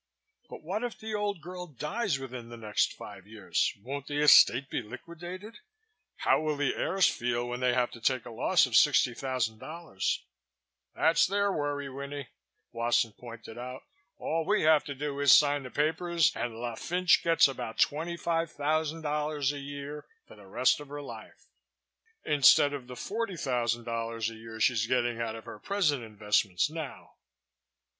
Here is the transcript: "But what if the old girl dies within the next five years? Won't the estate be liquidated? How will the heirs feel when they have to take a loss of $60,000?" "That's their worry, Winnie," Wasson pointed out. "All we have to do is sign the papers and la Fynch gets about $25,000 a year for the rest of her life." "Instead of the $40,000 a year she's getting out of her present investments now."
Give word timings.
"But 0.49 0.63
what 0.63 0.83
if 0.83 0.97
the 0.97 1.13
old 1.13 1.41
girl 1.43 1.67
dies 1.67 2.17
within 2.17 2.49
the 2.49 2.57
next 2.57 2.91
five 2.93 3.27
years? 3.27 3.71
Won't 3.83 4.07
the 4.07 4.23
estate 4.23 4.67
be 4.67 4.81
liquidated? 4.81 5.59
How 6.15 6.41
will 6.41 6.57
the 6.57 6.73
heirs 6.73 7.05
feel 7.07 7.47
when 7.47 7.59
they 7.59 7.75
have 7.75 7.91
to 7.91 8.01
take 8.01 8.25
a 8.25 8.31
loss 8.31 8.65
of 8.65 8.73
$60,000?" 8.73 10.17
"That's 10.95 11.27
their 11.27 11.53
worry, 11.53 11.87
Winnie," 11.87 12.29
Wasson 12.71 13.13
pointed 13.13 13.59
out. 13.59 13.83
"All 14.17 14.43
we 14.43 14.63
have 14.63 14.83
to 14.85 14.95
do 14.95 15.19
is 15.19 15.33
sign 15.33 15.61
the 15.61 15.69
papers 15.69 16.35
and 16.35 16.55
la 16.55 16.73
Fynch 16.73 17.23
gets 17.23 17.47
about 17.47 17.77
$25,000 17.77 19.51
a 19.51 19.59
year 19.59 20.07
for 20.25 20.35
the 20.35 20.47
rest 20.47 20.79
of 20.79 20.87
her 20.87 21.03
life." 21.03 21.45
"Instead 22.25 22.73
of 22.73 22.87
the 22.87 22.95
$40,000 22.95 24.29
a 24.29 24.33
year 24.33 24.59
she's 24.59 24.87
getting 24.87 25.21
out 25.21 25.35
of 25.35 25.45
her 25.45 25.59
present 25.59 26.01
investments 26.03 26.71
now." 26.71 27.17